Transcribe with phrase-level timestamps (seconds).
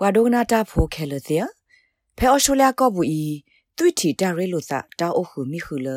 [0.00, 1.44] ဝါဒိုနာတာဖိုခဲလတဲ့
[2.16, 3.24] ဖဲအော်စတြေးလျကောဘူးဤ
[3.76, 5.88] သွိတီတာရဲလို့သာတာအိုခုမိခုလ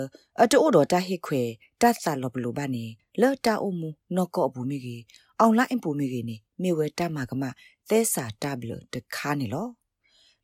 [0.41, 1.41] အတိုးတော်တာဟိခွေ
[1.81, 2.85] တတ်စာလောဘလိုပါနေ
[3.21, 5.03] လော်တာအိုမူနော့ကောဘူးမိကြီး
[5.39, 7.43] အောင်လိုက်အပူမိကြီးနေမေဝဲတမကမ
[7.89, 9.67] သဲစာတဘလတခါနေလော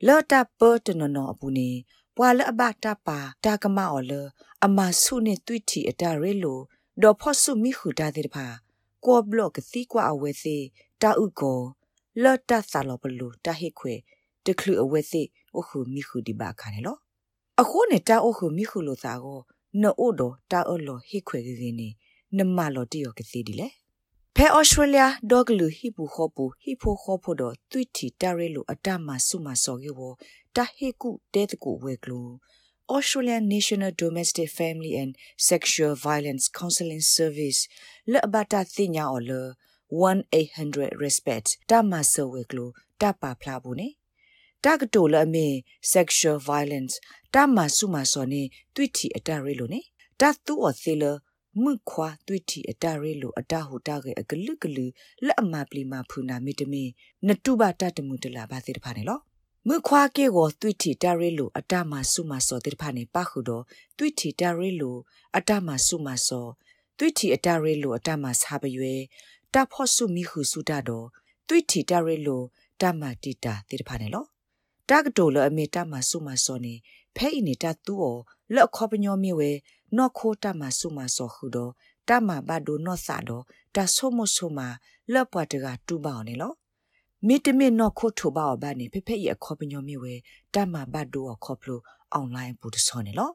[0.08, 1.70] လော်တာပေါ်တနော်နော်အပူနေ
[2.16, 4.14] ပွာလအဘတာပါတာကမအော်လ
[4.66, 6.62] အမဆုနေသွိတီအတာရဲလို့
[7.02, 8.48] ဒေါ်ဖော့ဆုမိခုတာတဲ့ဖာ
[9.06, 10.58] ကောဘလော့ကစီကွာအဝဲစီ
[11.02, 11.62] တာဥကော
[12.22, 13.94] လော်တာစာလောဘလိုတာဟိခွေ
[14.46, 15.22] တခလူအဝဲစီ
[15.58, 16.98] အခုမိခုဒီဘာခါနေလော
[17.62, 19.40] အခုနေတာအခုမိခုလိုသာကို
[19.82, 21.90] နို့အိုဒတာအော်လိုဟိခွေကင်းနေ
[22.38, 23.68] နမလော်တီယောကစီဒီလေ
[24.36, 30.02] ဖဲဩစတြေးလျဒေါဂလူဟိပူခောပူဟိဖိုခောဖို့တော့တွိတီတရဲလိုအတမဆုမစော်ကေဝ
[30.56, 32.22] တဟေကုတဲတကူဝဲကလူ
[32.96, 35.12] Australian National Domestic Family and
[35.50, 37.60] Sexual Violence Counseling Service
[38.12, 39.32] လဘတာသိညာအော်လ
[40.02, 42.66] 1800 respect တမဆဝဲကလူ
[43.02, 43.90] တပါဖလာဘူးနေ
[44.66, 45.48] တကတိုလအမေ
[45.94, 46.94] sexual violence
[47.34, 48.44] တမဆုမစောနေ
[48.76, 49.82] တွိတီအတရဲလိုနေ
[50.20, 51.04] တတူအသေးလ
[51.62, 54.86] မှုခွာတွိတီအတရဲလိုအတဟုတကေအကလုကလူ
[55.26, 56.84] လက်အမပလီမဖူနာမီတမီ
[57.28, 59.20] နတုဘတတမှုတလာပါသေးတဖာနေလော
[59.68, 63.64] မှုခွာကေကိုတွိတီတရဲလိုအတမဆုမစောတဲ့ဖာနေပါခုတော့
[63.98, 64.98] တွိတီတရဲလို
[65.38, 66.48] အတမဆုမစော
[66.98, 68.96] တွိတီအတရဲလိုအတမစာပရွေ
[69.54, 71.08] တဖို့ဆုမိဟုစုတတော့
[71.48, 72.42] တွိတီတရဲလို
[72.82, 74.26] တမတီတာတဲ့တဖာနေလော
[74.90, 76.74] တကတိုလအမေတမဆုမစောနေ
[77.16, 78.20] ဖဲ့ဤနေတာသူ့ော်
[78.56, 79.52] လော့ခေါပညောမြေဝဲ
[79.98, 81.72] နော့ခိုးတမဆုမစောခုတော့
[82.10, 83.44] တမဘဒိုနော့စာတော့
[83.76, 84.60] တဆုမဆုမ
[85.14, 86.54] လော့ပွားတကတူပါအောင်နေလော
[87.28, 90.14] မိတမိနော့ခိုးထိုပါဘာနေဖဲ့ဖဲ့ရခေါပညောမြေဝဲ
[90.54, 91.80] တမဘဒိုခေါပလို
[92.14, 93.30] အွန်လိုင်းပူတဆောနေလော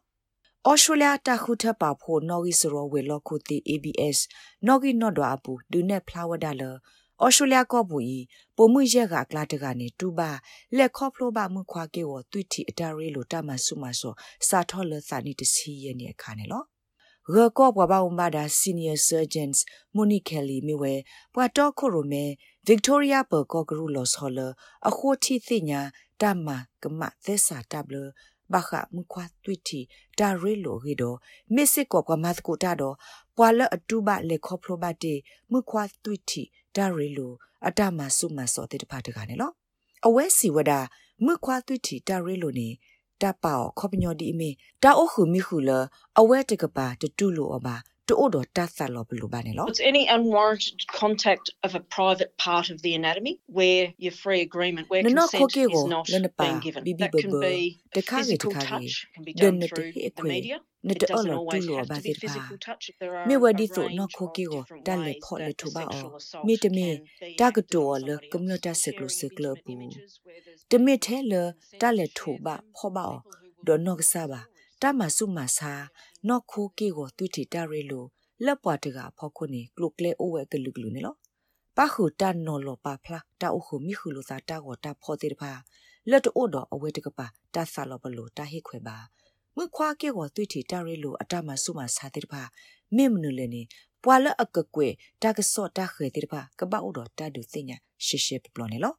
[0.66, 4.18] ဩစတြေးလျတခုထပ်ပါဖို့နော်ဂီစရောဝေလော်ခုတီ ABS
[4.66, 6.74] နော်ဂီနော့ဒွာအပူဒူနဲ့ဖလာဝဒါလော
[7.24, 8.18] ဩစတြေးလျကောဘူးဤ
[8.56, 10.30] ပုံမှုရက်ကကလာတကနေတူပါ
[10.76, 14.14] လက်ခေါဖလိုပါမှုခွာကေဝတွိတီအတာရီလိုတမဆုမဆော
[14.48, 16.62] စာထောလစာနီတစီရနေခါနေလော
[17.34, 19.58] ရကောဘဝဘာမဒါ senior surgeons
[19.94, 20.94] moni kelly မြဝဲ
[21.34, 22.24] ပွာတော့ခုရိုမဲ
[22.68, 24.50] victoria per kokru los holler
[24.88, 25.80] အခုတီသိညာ
[26.20, 26.48] တမ
[26.82, 27.96] ကမသစ္စာတဘလ
[28.52, 29.80] ဘာခမခွာတွိတီ
[30.18, 31.14] ဒါရီလိုရီဒို
[31.54, 32.96] မစ်စစ်ကောကမတ်ကိုတာတော့
[33.36, 35.14] ပွာလအတူဘလက်ခေါဖလိုဘတေ
[35.52, 36.42] မခွာတွိတီ
[36.76, 37.32] ဒါရီလို
[37.66, 39.52] အတမဆုမစောတဲ့တဖာတကနေလော
[40.06, 40.72] အဝဲစီဝဒ
[41.24, 42.68] မြခွာသွိတီဒါရီလိုနေ
[43.22, 44.50] တပေါခေါပညောဒီအမေ
[44.82, 45.70] တာအိုခုမိခုလ
[46.20, 47.76] အဝဲတကပါတတူလိုအပါ
[48.08, 54.40] တိုးတော့တတ်ဆာလို့ဘလို့ပါနေလို့ It's any unwarranted contact of a private part of the anatomy where your free
[54.48, 56.04] agreement where consent is not
[56.42, 57.54] being given that can be
[58.18, 60.58] physical touch can be done through the media
[60.88, 62.34] နတအလောတူလောဘာတိပါ
[63.28, 66.06] မေဝဒီဆိုနခိုကီကိုတန်လေဖော်လေထဘာအော
[66.46, 66.88] မေတမေ
[67.40, 69.72] တကတောလကွန်မြူတာစကလစကလပူ
[70.70, 71.34] တမေထဲလ
[71.80, 73.06] တလေထဘာဖော်ဘာ
[73.66, 74.40] ဒေါ်နော့ကစားပါ
[74.82, 75.72] တမဆုမဆာ
[76.28, 78.04] နော့ခိုကီကိုတွတီတရဲလို
[78.44, 81.14] လက်ပွားတကဖောက်ခုနေကလုကလေအိုဝဲကလူကလူနေလော
[81.76, 85.52] ပါခုတန်နော်လောပါဖလားတာအိုခုမိခုလိုသာတာကိုတာဖော်တဲ့ပါ
[86.10, 88.96] လက်တိုးတော့အဝဲတကပါတာဆာလောဘလိုတာဟိခွဲပါ
[89.56, 92.42] မခွာကေကိုတွတီတရဲလိုအတမဆုမဆာတဲ့ပါ
[92.96, 93.62] မေမနုလည်းနေ
[94.04, 94.88] ပွာလအကကွေ
[95.22, 98.94] တာကစော့တာခဲတဲ့ပါကပအိုတော့တာဒုစညာရှေရှေပပလောနေလော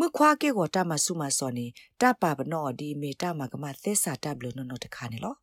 [0.00, 1.66] မခွာကေကိုတာမဆုမစောနေ
[2.00, 5.34] တာပါဘနောဒီမေတာမကမသစ္စာတဘလနောနောတခါနေလော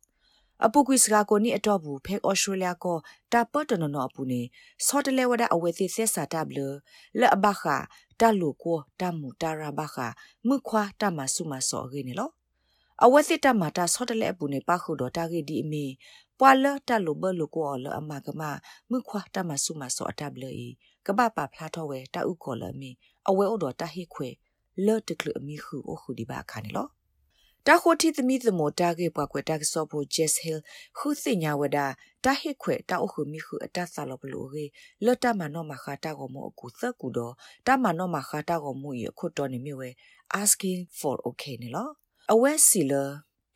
[0.64, 2.98] အပုကွေစကာကိုနီအတော့ဘူးဖဲဩစတြေးလျကို
[3.32, 4.42] တာပတ်တနနအပူနေ
[4.86, 6.58] ဆော့တလဲဝဒအဝဲသိဆက်စာတဘလ
[7.18, 7.64] လက်အဘခ
[8.20, 9.96] တာလူကိုတမူတာရာဘခ
[10.46, 12.30] မြခွာတမဆုမစောရင်းနေလော
[13.04, 15.84] အဝဲစစ်တမတာဆော့တလဲအပူနေပခုတော့တာဂေဒီအမီ
[16.38, 18.42] ပွာလတလူဘလူကိုလအမကမ
[18.90, 20.68] မြခွာတမဆုမစောအတဘလီ
[21.06, 22.90] ကပပဖလာတော့ဝဲတာဥခေါ်လမီ
[23.30, 24.28] အဝဲဩတော်တာဟိခွေ
[24.86, 26.88] လော့တကလအမီခုအခုဒီပါခါနေလော
[27.66, 30.60] တာခိုတီသမီသမတာကေပွားကွယ်တာကစောဖို့ Jess Hill
[30.98, 31.78] ခုစညာဝဒ
[32.24, 34.64] တာဟိခွေတာအခုမိခုအတဆာလဘလိုရေ
[35.04, 37.34] လော့တမနောမခါတာကိုမအခုသကူတော့
[37.66, 39.88] တာမနောမခါတာကိုမူရခုတော်နေမြဝဲ
[40.40, 41.88] asking for okay နေလော
[42.32, 42.92] အဝဲစီလ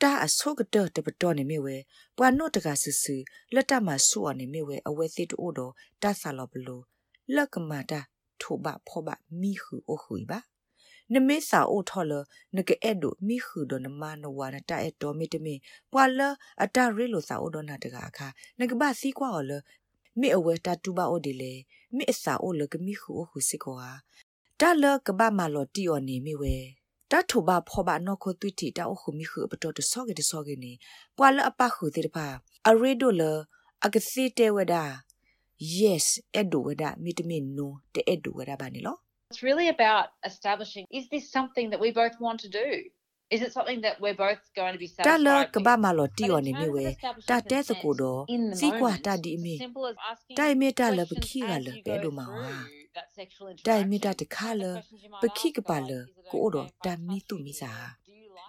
[0.02, 1.76] တာအဆုကတတပတော်နေမြဝဲ
[2.16, 3.16] ပွာနော့တကဆူဆူ
[3.54, 5.72] လက်တမဆူအနေမြဝဲအဝဲသစ်တို့တော့
[6.02, 6.80] တာဆာလဘလို
[7.34, 8.00] လက်ကမာတာ
[8.44, 9.08] ထိုဘဖောဘ
[9.40, 10.40] မိခုအခုပါ
[11.12, 12.12] နမေစာအိုထော်လ
[12.56, 15.54] နကအဲ့ဒိုမိခုဒနမနဝနတာအဲ့တော်မီတမီ
[15.92, 16.20] ပွာလ
[16.62, 18.28] အတာရီလိုစာအိုဒနာတကအခါ
[18.60, 19.52] နကဘာစီကွာလ
[20.20, 21.52] မိအဝဲတတူပါအိုဒီလေ
[21.96, 23.88] မိအစာအိုလကမိခုခုစီကွာ
[24.60, 26.56] တာလကဘာမလော်တီယောနေမိဝဲ
[27.10, 30.72] တထုဘဖောဘနောခိုတွတီတာအခုမိခုပတော်တဆော့ကေတဆော့ကေနေ
[31.16, 32.26] ပွာလအပခုတိတဖာ
[32.68, 33.22] အရေဒိုလ
[33.84, 34.84] အကစီတဲဝဒါ
[35.80, 38.96] yes အဲ့ဒိုဝဒါမိတမင်နိုတဲ့အဲ့ဒိုဝဒါဘာနေလော
[39.30, 42.68] It's really about establishing is this something that we both want to do?
[43.34, 45.08] Is it something that we're both going to be satisfied with?
[45.08, 46.84] တာလကဘာမလို့တီော်နေမြဝဲ
[47.30, 48.20] တာတဲစကိုတော့
[48.58, 49.54] စီကွာတာဒီမီ
[50.38, 52.26] တိုင်မီတာလပခိကလပဲလို့မှာ
[53.66, 54.62] တိုင်မီတာတခါလ
[55.22, 55.90] ပခိကပါလ
[56.32, 57.72] ကိုတော့တာမီတူမီစာ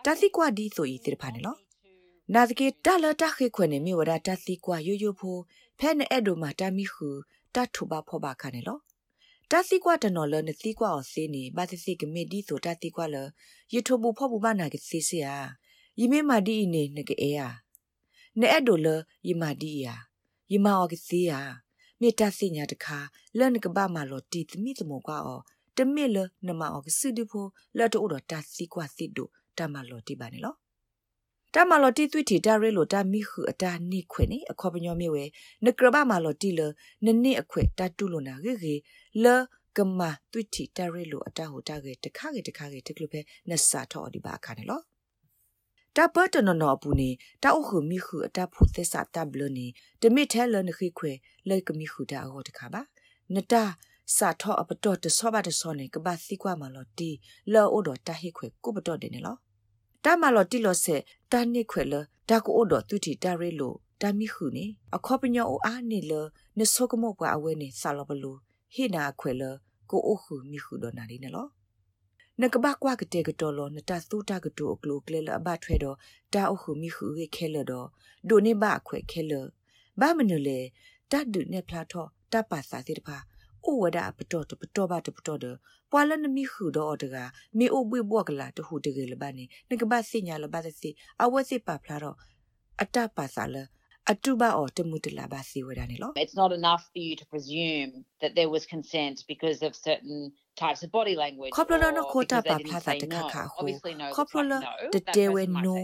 [0.06, 1.60] တာစီကွာဒီဆိုဤတိဖာနေလို့
[2.34, 5.38] နာတကေတာလတာခေခွနေမြဝရတာစီကွာယိုယိုဖို
[5.80, 7.10] ဖဲနဲ့အဲ့ဒိုမှာတာမီခု
[7.56, 8.82] တာထူပါဖောပါခါနေလို့
[9.52, 13.16] တာစီကွာတနော်လနစီကွာအစင်းနေဘာစီစီကမီဒီဆိုတာစီကွာလ
[13.74, 15.36] ယထဘူဖောဘူဘာနာကစီစီယာ
[16.00, 17.48] ယီမေမာဒီနေနကအေယာ
[18.40, 18.88] နဲအဲ့ဒိုလ
[19.28, 19.96] ယီမာဒီယာ
[20.52, 21.40] ယီမာအော်ကစီယာ
[22.00, 22.98] မေတ္တာစညာတခါ
[23.38, 25.42] လန်ကဘာမာလောတီသမိသမောကွာအော
[25.78, 26.18] တမစ်လ
[26.48, 27.46] နမအော်ကစီဒီဖို
[27.78, 29.28] လတ်တိုတော့တာစီကွာစီဒို
[29.58, 30.56] တမလောတီပါနေလော
[31.58, 35.24] တမလော်တီသွိတီတာရဲလိုတာမိခုအတာနိခွေနေအခေါ်ပညောမြေဝဲ
[35.66, 36.62] နကရဘမလော်တီလ
[37.06, 38.76] နနစ်အခွေတာတူလိုနာဂေဂေ
[39.24, 39.26] လ
[39.78, 40.00] ကမ
[40.32, 43.20] သွိတီတာရဲလိုအတာဟိုတာဂေတခါဂေတခါဂေတကလပဲ
[43.50, 44.82] နဆာထောဒီပါခါနေလော
[45.96, 47.10] တာပတ်တနနောပူနေ
[47.44, 49.68] တာအခုမိခုအတာဖုသစ္စာတဘလနေ
[50.02, 51.12] တမိထဲလနခိခွေ
[51.50, 52.82] လေကမိခုတာဟောတခါပါ
[53.34, 53.64] နတာ
[54.16, 57.10] စာထောအပတော်တဆောပါတဆောနေကဘာစီကွာမလော်တီ
[57.54, 59.38] လောအိုတော်တဟိခွေကုပတော်တယ်နေလော
[60.06, 60.96] တာမလော်တီလောဆေ
[61.32, 61.94] တာနိခွေလ
[62.30, 64.66] ဒါကိုအိုတော်သူတီတာရဲလိုတာမိခုနေ
[64.96, 66.14] အခေါပညောအားနေလ
[66.58, 68.32] နဆောကမောပွားအဝဲနေဆာလောဘလူ
[68.74, 69.44] ဟိနာခွေလ
[69.90, 71.48] ကိုအိုခုမိခုတော်နာလေးနေလော
[72.42, 75.98] နကဘကွာကတဲ့ကတော်လောနတသုတာကတူအကလုကလေလအဘထွဲတော့
[76.34, 77.88] တာအခုမိခုရေခဲလတော့
[78.30, 79.34] ဒိုနေဘခွေခဲလ
[80.00, 80.60] ဘာမနလေ
[81.12, 83.18] တတ်ဒုနေဖလာတော့တပါစာစီတပါ
[83.66, 85.58] အိုဝဒပတော်တပတော်ပါတပတော်တော့
[85.92, 87.16] ပွာလနမီခုတော့တက
[87.58, 90.90] မေအိုဘွေဘွက်ကလာတဟုတကယ်လဘာနေနကဘာစညာလဘာစီ
[91.24, 92.16] အဝစီပါဖလာတော့
[92.82, 93.56] အတပါစာလ
[94.12, 97.92] အတူပါအော်တမှုတလာပါစီဝဒနေလို့ It's not enough for you to presume
[98.22, 100.20] that there was consent because of certain
[100.64, 103.68] types of body language ခေါပလနခိုတာပါဖလာတာတခါခါဟို
[104.16, 104.52] ခေါပလ
[104.94, 105.82] တတဲဝဲနို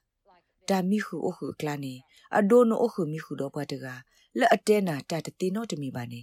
[0.70, 1.94] ဒါမိခုအခုကလာနေ
[2.38, 3.86] အဒိုနိုအခုမိခုတော့ပွာတက
[4.40, 6.20] လက်အတဲနာတတတိနောတမီပါနေ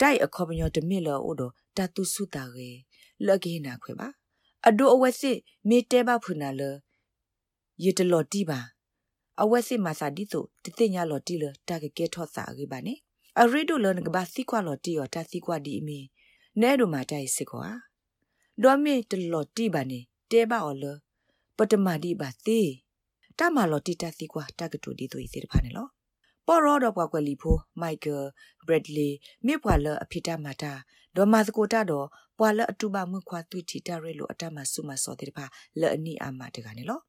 [0.00, 2.70] တိုက်အခေါပညောတမစ်လောအိုတော့တတုစုတာရေ
[3.26, 4.08] လက်ကေနာခွဲပါ
[4.68, 5.38] အဒိုအဝဲစစ်
[5.68, 6.62] မေတဲပါဖုနာလ
[7.82, 8.60] ယေတလော်တီပါ
[9.42, 12.94] အဝဲစစ်မာစာဒီဆိုတတိညာလော်တီလတာကကဲထော့စာရေပါနေ
[13.40, 15.98] အရီဒိုလနကဘာစီကွာလော်တီယောတာစီကွာဒီအမီ
[16.60, 17.66] နဲဒိုမာတိုင်စစ်ကွာ
[18.62, 20.00] ဒေါ်မီတလော်တီပါနေ
[20.30, 20.84] တဲပါအော်လ
[21.56, 22.70] ပတမဒီပါသေး
[23.38, 25.86] တမလော်တီတာစီကွာတာကတူဒီဆိုဤစစ်ဖာနေလော
[26.46, 28.24] ပေါ်ရောတော့ကွာကွယ်လီဖိုမိုက်ကယ်
[28.66, 29.08] ဘရက်ဒလီ
[29.46, 30.72] မြေပွာလအဖိတမတာ
[31.16, 32.06] ဒေါ်မာစကိုတာတော့
[32.38, 35.44] ပွာလအတူပါမှုခွာသွိတီတာရဲလို့အတမဆုမစောတဲ့ဖာ
[35.80, 37.00] လဲအနီအာမတကနေလော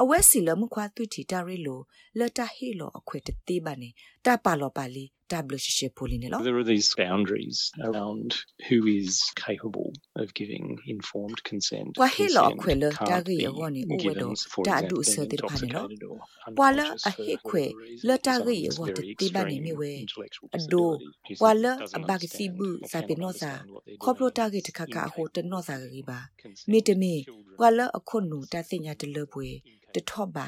[0.00, 1.82] အဝဲစီလမှုခွာသွိတီတာရဲလို့
[2.18, 3.90] လက်တာဟီလို့အခွေတသေးပါနေ
[4.26, 6.42] တာပါလောပါလီ WCC Polinelo.
[6.42, 8.34] There are these boundaries around
[8.68, 11.98] who is capable of giving informed consent.
[11.98, 14.34] Wa helo kwelo tagi yawoni uwedo
[14.64, 16.18] ta du so de panelo.
[16.56, 20.06] Wala a he kwe le tagi yawo te tiba ni mi we.
[20.54, 20.98] Ado
[21.40, 23.50] wala a bagisi bu sa pe no sa.
[24.00, 26.18] Khoplo tagi te khaka ho te no sa gi ba.
[26.66, 27.26] Mi te mi
[27.58, 29.26] wala a khonu ta sinya te le
[29.88, 29.92] bwe.
[29.94, 30.46] Te thob ba.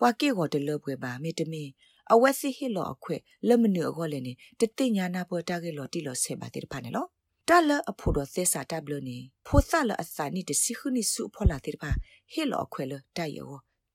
[0.00, 1.64] Wa ke go te le bwe ba mi te mi
[2.12, 3.16] အဝက်စီဟီလောအခွဲ
[3.48, 7.06] လက်မနုအခေါ်လည်းနေတတိညာနာပေါ်တာကေလောတီလောဆေပါတိဖာနေလော
[7.48, 11.90] တလအဖို့တော့သေစာတဘလနေဖိုဆလအစာနိတစီခုနိစုဖောလာတိဖာ
[12.32, 13.52] ဟီလောအခွဲလတိုက်ယော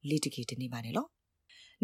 [0.10, 1.08] လီတကေတနေပါနေလော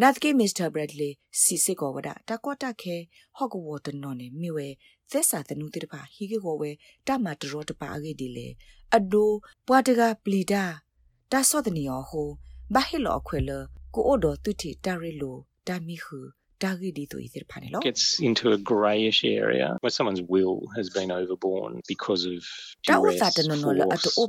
[0.02, 1.10] နတ်ကေမစ္စတာဘရက်လီ
[1.42, 2.96] စီစစ်ကောဝဒတာကောတာခဲ
[3.36, 4.68] ဟော့ကဝတ်နော်နေမိဝဲ
[5.12, 6.72] သက်စာတနုတိတပါဟီကေကောဝဲ
[7.08, 8.48] တမတရောတပါအကေဒီလေ
[8.96, 9.32] အဒို
[9.68, 10.64] ပွားတကပလီတာ
[11.32, 12.30] တာဆော့တနီယောဟို
[12.74, 13.52] ဘာဟီလောအခွဲလ
[13.94, 15.38] ကိုအိုဒတူတီတာရီလို
[15.68, 16.20] damihu
[17.82, 22.44] gets into a greyish area where someone's will has been overborne because of
[22.88, 23.40] duress, force,
[24.18, 24.28] or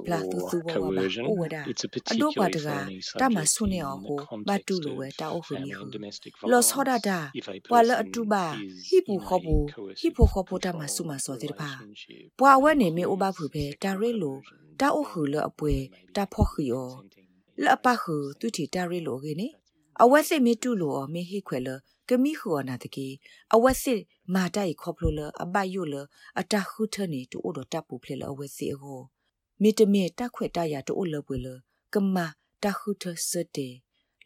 [0.62, 1.26] coercion.
[1.68, 3.34] It's a particularly thorny subject in
[3.70, 6.72] the context of family and domestic violence.
[7.34, 14.10] If a person is in a coercive relationship, ပွာဝဲနေမေဥပဖူပဲတာရဲ
[17.62, 19.48] လိုတာအဟုလအပွဲတာဖော့ခီယောလအပခုသူတီတာရဲလိုကေနေ
[20.02, 21.68] အဝက်စစ်မီတူလိုအမေဟိခွဲလ
[22.08, 23.08] ကမိခောနာတကေ
[23.54, 24.00] အဝက်စစ်
[24.34, 25.94] မာတိုင်ခေါပလိုလအဘယိုလ
[26.40, 29.00] အတခုထနေတူအိုဒတပ်ပူဖလေလအဝက်စစ်ဟော
[29.62, 31.48] မီတမေတခွဲတရတူလပွေလ
[31.92, 32.16] ကမ
[32.62, 33.68] တခုထစတေ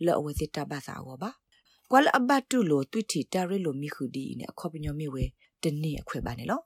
[0.05, 1.31] လောအဝက်စစ်တဘာသာဟောပါ
[1.91, 5.25] ကွာလအဘတူလိုတွိတီတရဲလိုမိခုဒီနေအခေါပညောမိဝဲ
[5.63, 6.61] တနေ့အခွဲပါနေလော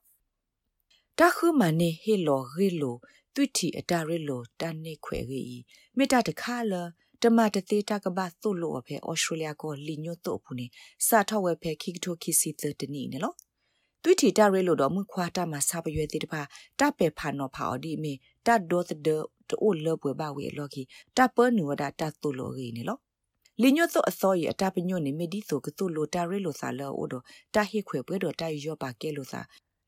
[1.24, 2.96] တခုမနေဟေလောဟေလို
[3.34, 5.62] သွိတီအတာရလိုတန်နေခွေကြီး
[5.96, 6.74] မေတာတခါလ
[7.22, 10.66] တမတသေးတကဘာသုလို့အဖေဩစတြေးလျကိုလီညို့တော့ဘူးနေ
[11.06, 13.36] စာထောက်ဝဲဖေခိကထိုခိစီသတနီနော်
[14.02, 16.42] သွိတီတရဲလို့တော့မခွာတာမှာစာပရွေသေးတပါ
[16.80, 18.12] တပဲဖာနော်ဖာအဒီမီ
[18.46, 20.82] တဒေါ်ဒတိုလဘွေဘာဝေလော်ကီ
[21.16, 22.98] တပနူဝဒတတူလိုရီနေလော
[23.62, 27.14] လညွတ်သောအစောရအတပညွတ်နေမီဒီဆိုကတူလိုတာရဲလိုစာလောအိုဒ
[27.54, 29.42] တာဟိခွေပွဲတော့တာရောပါကဲလိုစာ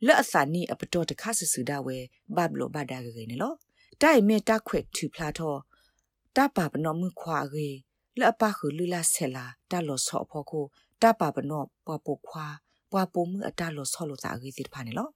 [0.06, 1.96] လက်အစာနီအပတော်တခါဆဆူဒါဝဲ
[2.36, 3.54] ဘဘလိုဘာဒါဂရေနေလော
[4.02, 5.58] တိုင်မေတာခွေထူဖလာတော့
[6.36, 7.68] တပါပနောမှုခွာရေ
[8.18, 10.64] လက်အပခုလူလာဆဲလာတလောဆော့ဖို့ကို
[11.02, 12.46] တပါပနောပွားပုခွာ
[12.90, 15.08] ပွားပုံမှုအတလောဆော့လို့စာရေစီတဖာနေလော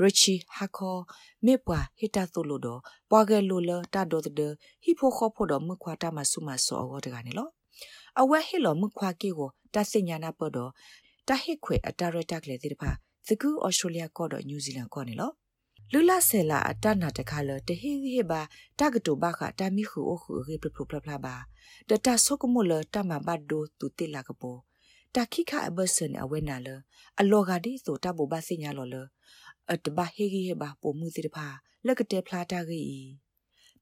[0.00, 1.00] ရချီဟာခေါ်
[1.46, 7.48] မေပွာဟီတာဆိုလိုတော့ပွားကဲလိုလတာဒေါ်တဲ့ဟီဖိုခေါ်ဖို့တော့မှုခွာတာမဆုမဆောအောတကနေလော
[8.20, 10.70] အဝဲဟီလောမှုခွာကီကိုတဆညာနာပေါ်တော့
[11.28, 12.90] တဟိခွေအတာရတက်လေတိတဖာ
[13.28, 15.32] သကူဩစတြေးလျကောတော့နယူးဇီလန်ကောနေလော
[15.92, 18.40] လူလာဆဲလာအတနာတခါလတဟိဟိဘာ
[18.78, 21.34] တကတူဘခတာမီခုအခုရေပပပပဘာ
[21.88, 24.56] တတဆုကမလတမဘတ်ဒိုတူတိလာကပို
[25.14, 26.68] တခိခအဘဆန်အဝဲနာလ
[27.20, 28.96] အလောဂါဒီဆိုတဘဘစညာလောလ
[29.72, 31.46] အတဘဟေဂီဟေဘာပိုမှုစီတဖာ
[31.86, 33.08] လက်ကတဲ့ဖလာတာကြီး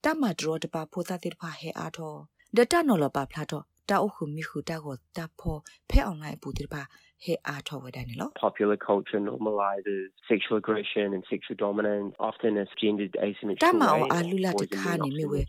[0.04, 2.14] တမဒရောတပါဖိုသာတိတဖာဟဲအားထော
[2.56, 6.82] ဒတနော်လပါဖလာတော့ တာအခုမိခုတာကိုတာဖို့ဖဲအောင်လိုက်ပူတိပါ
[7.24, 15.40] ဟဲအားထောဝဒနေလို့ Popular culture normalizes sexual aggression and sexual dominance often as gendered asymmetrical တမောင်အလူလာတခါနေမြဝဲ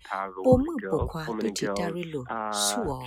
[0.45, 2.23] ပုံမှုပခွာတိတီတာရီလို
[2.65, 3.01] ဆူအော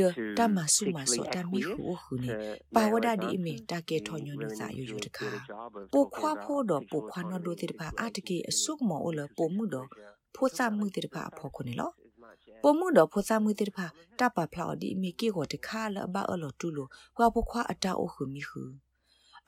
[0.00, 0.02] ဒ
[0.38, 2.30] တမဆူမဆောတမီခုခုနေ
[2.76, 5.28] ပါဝဒဒီအမီတာကေထောညွန်နစာယူယူတခါ
[5.94, 9.88] ပခွာဖို့တော့ပခွာနော်ဒိုတိတပါအတကေအစုကမောအလပုံမှုတော့
[10.34, 11.94] ဖိုးစာမှုတိတပါအဖို့ခုနေလို့
[12.66, 13.86] ပမှုတော့ဖိုစာမှုတိဖာ
[14.18, 18.62] တပဖလောက်ဒီမီကေကိုတခါလဘအလောတူလိုကွာပခွာအတာအိုခုမီခု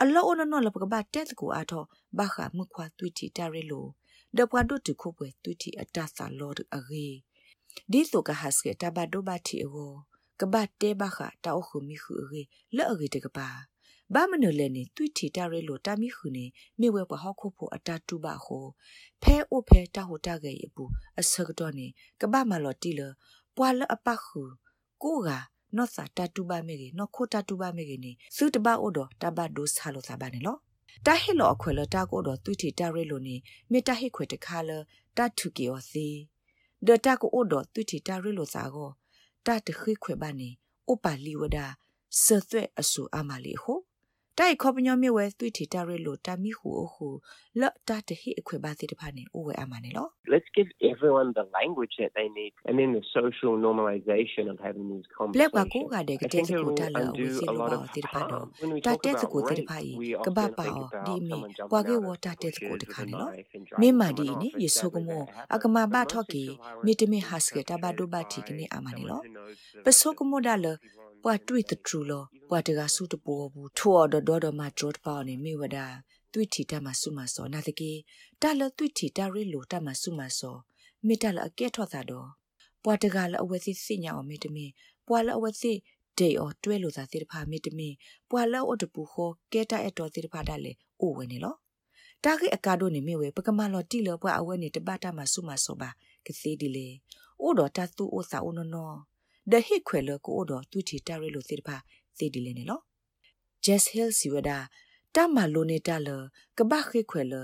[0.02, 1.84] အလောအနနောလပကဘတက်ကိုအထော
[2.18, 3.86] ဘာခမှုခွာတွီတီတရဲလို
[4.36, 7.06] ဒပွားဒုတခုပွဲတွီတီအတဆာလောအရေ
[7.90, 9.92] ဒီဆိုကဟတ်စကတဘဒိုဘတီအော
[10.40, 12.42] ကဘတဲဘခတာအိုခုမီခုရေ
[12.76, 13.48] လောအရေတကပါ
[14.14, 16.44] ဘာမနလဲနေတွိထီတာရဲလိုတာမီခုနေ
[16.80, 18.66] မိဝဲပဟောက်ခုဖို့အတာတူပါဟို
[19.22, 20.84] ဖဲအိုဖဲတာဟိုတာကေအပူ
[21.20, 21.86] အစကတော့နေ
[22.20, 23.00] ကဘာမလော်တီလ
[23.56, 24.40] ပွာလအပခု
[25.02, 25.28] ကိုက
[25.76, 30.56] နော့စာတတူပါမေကေနော့ခိုတတူပါမေကေနေစုတပါအိုတော့တဘဒိုဆာလိုစာပါနေလော
[31.06, 33.36] တာဟီလောအခွေလတာကိုတော့တွိထီတာရဲလိုနေ
[33.70, 34.70] မေတာဟိခွေတခါလ
[35.16, 36.06] တထုကေောစီ
[36.86, 38.90] ဒတာကိုအိုတော့တွိထီတာရဲလိုစာကို
[39.46, 40.48] တတခိခွေပါနေ
[40.90, 41.58] ဥပါလီဝဒ
[42.22, 43.78] ဆသွဲ့အဆူအမလီဟို
[44.38, 47.08] တိုင်ခေါပညောမြဝဲသွိထီတာရဲလို့တာမီဟူအခု
[47.60, 54.86] လော့တာတဟိအခွေပါစီတဖာနေအိုဝဲအမနေလော Let's give everyone the language that they need and then the social normalization of having
[54.92, 58.44] these conversations လက်ပါကိုကတဲ့ကတဲ့စကိုတာလောဝစီလိုပါစီတဖာတော့
[58.86, 59.90] တာတဲ့စကိုတိတဖာဤ
[60.26, 61.38] ကဘာပါအောဒီမီ
[61.70, 63.28] ပွာကေဝတာတဲ့စကိုတခါနေလော
[63.80, 65.24] မေမာဒီနေယေဆုကမော
[65.54, 66.44] အကမဘာထော့ကီ
[66.84, 69.20] မီတမီဟတ်စကတဘာဒိုဘာတီကနေအမနေလော
[69.84, 70.66] ပဆုကမောဒါလ
[71.22, 75.78] ပွာတွေ့တထူလော ပွာတကဆုတပေါ်ဘူးထော်တော်တော်မှာဂျော့ပေါနေမိဝဒ
[76.32, 77.92] သွိထီတမဆုမစောနာတကေ
[78.42, 80.56] တလသွိထီတရီလိုတမဆုမစော
[81.06, 82.28] မိတလအကဲထော့တာတော့
[82.84, 84.66] ပွာတကလအဝဲစီစညာအောင်မိတမီ
[85.08, 85.72] ပွာလအဝဲစီ
[86.18, 87.88] ဒေအော်တွဲလိုသာစီတဖာမိတမီ
[88.30, 91.54] ပွာလောအတပူခောကဲတာအတော်စီတဖာတက်လေအိုဝဲနေလော
[92.24, 95.90] တာခိအကာဒိုနေမိဝဲပကမလောတိလောပွာအဝဲနေတပတ်တမဆုမစောပါ
[96.26, 96.88] ကစီဒီလေ
[97.42, 98.96] အိုတော်တသူအိုစာအိုနော်နော်
[99.52, 101.76] ဒဟိခွေလကိုတော့သူတီတာရဲလို့စေတပါ
[102.16, 102.80] စေဒီလေနေလော
[103.64, 104.50] Jess Hill စီဝဒ
[105.14, 106.08] တမလိုနေတာလ
[106.58, 107.34] ကဘခိခွေလ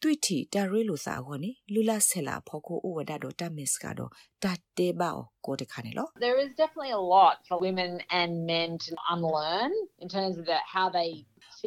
[0.00, 4.10] တွိတီတာရဲလို့စာဟောနေလူလာဆဲလာဖို့ကိုဥဝဒတော့တမစ်ကတော့
[4.42, 4.44] တ
[4.76, 5.10] တေဘာ
[5.46, 7.90] ကိုတခါနေလော There is definitely a lot for women
[8.20, 11.10] and men to unlearn in terms of that how they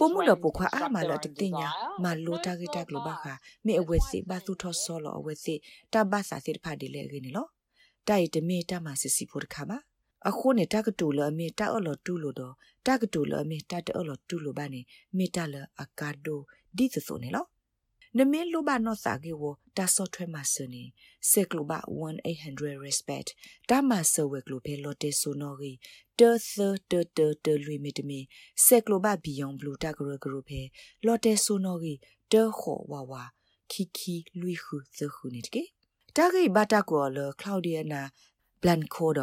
[0.01, 1.69] ပုံမှုတော့ပခွာအမလာတတင်ညာ
[2.03, 3.25] မလိုတာဂီတက်လိုပါခ
[3.65, 5.55] မေအဝဲစီဘာသူထောဆောလောအဝဲစီ
[5.93, 7.49] တဘဆာစီတဖာဒီလေရင်းနော်
[8.07, 9.77] တိုက်တမေတမစစ်စီဖို့တခါပါ
[10.29, 12.53] အခုနဲ့တကတူလအမေတအလောတူလို့တော့
[12.87, 14.81] တကတူလအမေတတအလောတူလို့ပါနေ
[15.17, 16.39] မေတလအကာဒို
[16.77, 17.45] ဒီသဆိုနေလော
[18.17, 19.43] နမေလိုဘာနောစာကေဝ
[19.77, 20.83] တာဆော့ထွဲမှာစနေ
[21.31, 21.79] စက်ကလိုဘာ
[22.31, 23.29] 1800 respect
[23.69, 25.71] တာမဆဝက်ကလိုဘဲလော်တေဆိုနော်ရီ
[26.19, 28.19] တေသတေတေတေလူမီတမီ
[28.65, 30.61] စက်ကလိုဘာဘီယွန်ဘလူးတာဂရဂရဘဲ
[31.05, 31.93] လော်တေဆိုနော်ရီ
[32.31, 33.23] တေခေါ်ဝါဝါ
[33.71, 35.63] ခီခီလူခုသခုနေတကေ
[36.15, 38.01] တာဂိဘတာကောလကလောက်ဒီယနာ
[38.61, 39.21] ဘလန်ခိုဒ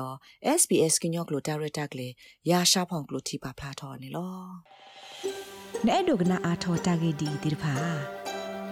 [0.60, 2.08] SBS ကညော့ကလိုတာရတာကလေ
[2.50, 4.34] ရာရှာဖောင်ကလိုတီပါဖလာထော်နေလော
[5.86, 7.74] နဲ့ဒုကနာအာထော်တာဂိဒီဒီဖာ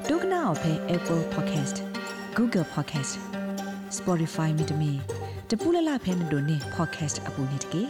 [0.08, 1.76] ဒုကနာအဖဲ Apple Podcast
[2.36, 3.12] Google Podcast
[3.96, 4.92] Spotify မြေတမီ
[5.50, 7.82] တပူလလဖဲမတို့နေ podcast အပူနေတကေ